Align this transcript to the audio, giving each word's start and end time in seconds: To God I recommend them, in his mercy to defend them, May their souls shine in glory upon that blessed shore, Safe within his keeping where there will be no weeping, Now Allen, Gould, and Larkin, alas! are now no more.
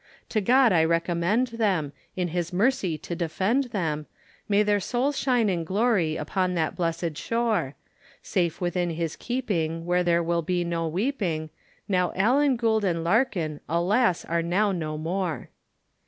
To 0.29 0.41
God 0.41 0.73
I 0.73 0.83
recommend 0.83 1.45
them, 1.49 1.93
in 2.15 2.29
his 2.29 2.51
mercy 2.51 2.97
to 2.97 3.15
defend 3.15 3.65
them, 3.65 4.07
May 4.49 4.63
their 4.63 4.79
souls 4.79 5.15
shine 5.15 5.47
in 5.47 5.63
glory 5.63 6.15
upon 6.15 6.55
that 6.55 6.75
blessed 6.75 7.15
shore, 7.17 7.75
Safe 8.23 8.59
within 8.59 8.89
his 8.89 9.15
keeping 9.15 9.85
where 9.85 10.01
there 10.03 10.23
will 10.23 10.41
be 10.41 10.63
no 10.63 10.87
weeping, 10.87 11.51
Now 11.87 12.13
Allen, 12.15 12.55
Gould, 12.55 12.83
and 12.83 13.03
Larkin, 13.03 13.59
alas! 13.69 14.25
are 14.25 14.41
now 14.41 14.71
no 14.71 14.97
more. 14.97 15.49